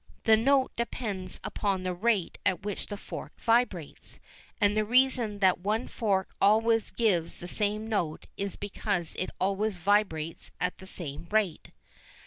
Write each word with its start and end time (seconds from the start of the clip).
The 0.23 0.35
note 0.35 0.75
depends 0.75 1.39
upon 1.43 1.83
the 1.83 1.93
rate 1.93 2.39
at 2.43 2.63
which 2.63 2.87
the 2.87 2.97
fork 2.97 3.39
vibrates, 3.39 4.19
and 4.59 4.75
the 4.75 4.83
reason 4.83 5.37
that 5.41 5.59
one 5.59 5.87
fork 5.87 6.33
always 6.41 6.89
gives 6.89 7.37
the 7.37 7.47
same 7.47 7.85
note 7.85 8.25
is 8.35 8.55
because 8.55 9.13
it 9.13 9.29
always 9.39 9.77
vibrates 9.77 10.49
at 10.59 10.79
the 10.79 10.87
same 10.87 11.27
rate. 11.29 11.69